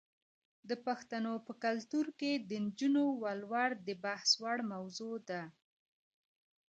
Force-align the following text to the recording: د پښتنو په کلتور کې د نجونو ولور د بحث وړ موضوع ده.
د 0.69 0.71
پښتنو 0.85 1.33
په 1.47 1.53
کلتور 1.63 2.05
کې 2.19 2.31
د 2.49 2.51
نجونو 2.65 3.03
ولور 3.23 3.69
د 3.87 3.89
بحث 4.03 4.29
وړ 4.43 4.57
موضوع 4.73 5.15
ده. 5.29 5.41